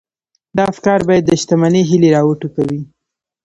دا 0.55 0.63
افکار 0.71 0.99
بايد 1.07 1.23
د 1.27 1.31
شتمنۍ 1.41 1.83
هيلې 1.89 2.09
را 2.15 2.21
وټوکوي. 2.25 2.81